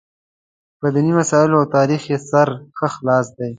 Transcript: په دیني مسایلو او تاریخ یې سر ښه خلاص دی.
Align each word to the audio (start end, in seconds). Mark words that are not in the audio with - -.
په 0.79 0.87
دیني 0.93 1.11
مسایلو 1.19 1.55
او 1.59 1.65
تاریخ 1.77 2.01
یې 2.11 2.17
سر 2.29 2.49
ښه 2.77 2.87
خلاص 2.95 3.27
دی. 3.37 3.47